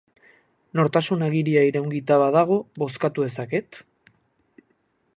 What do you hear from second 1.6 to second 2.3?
iraungita